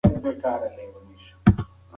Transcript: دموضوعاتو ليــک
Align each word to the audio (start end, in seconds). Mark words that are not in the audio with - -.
دموضوعاتو 0.03 0.67
ليــک 0.75 1.23